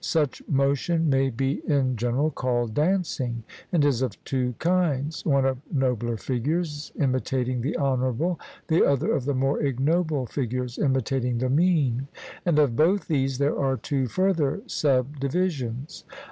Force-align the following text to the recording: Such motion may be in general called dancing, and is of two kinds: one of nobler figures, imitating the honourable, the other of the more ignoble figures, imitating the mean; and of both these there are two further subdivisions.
Such 0.03 0.41
motion 0.49 1.11
may 1.11 1.29
be 1.29 1.61
in 1.67 1.95
general 1.95 2.31
called 2.31 2.73
dancing, 2.73 3.43
and 3.71 3.85
is 3.85 4.01
of 4.01 4.13
two 4.23 4.55
kinds: 4.57 5.23
one 5.27 5.45
of 5.45 5.59
nobler 5.71 6.17
figures, 6.17 6.91
imitating 6.99 7.61
the 7.61 7.77
honourable, 7.77 8.39
the 8.67 8.83
other 8.83 9.11
of 9.13 9.25
the 9.25 9.35
more 9.35 9.61
ignoble 9.61 10.25
figures, 10.25 10.79
imitating 10.79 11.37
the 11.37 11.51
mean; 11.51 12.07
and 12.47 12.57
of 12.57 12.75
both 12.75 13.07
these 13.09 13.37
there 13.37 13.59
are 13.59 13.77
two 13.77 14.07
further 14.07 14.61
subdivisions. 14.65 16.03